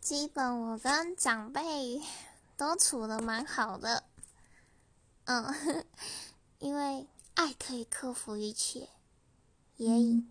[0.00, 2.00] 基本我跟长辈
[2.56, 4.04] 都处的蛮好的，
[5.24, 5.84] 嗯，
[6.58, 8.88] 因为爱可以克服一切，
[9.76, 10.22] 也。